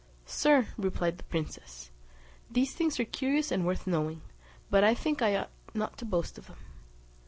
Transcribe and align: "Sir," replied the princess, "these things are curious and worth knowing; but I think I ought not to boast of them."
"Sir," 0.25 0.65
replied 0.77 1.19
the 1.19 1.23
princess, 1.25 1.91
"these 2.49 2.73
things 2.73 2.99
are 2.99 3.05
curious 3.05 3.51
and 3.51 3.63
worth 3.67 3.85
knowing; 3.85 4.21
but 4.71 4.83
I 4.83 4.95
think 4.95 5.21
I 5.21 5.35
ought 5.35 5.51
not 5.75 5.95
to 5.99 6.05
boast 6.05 6.39
of 6.39 6.47
them." 6.47 6.57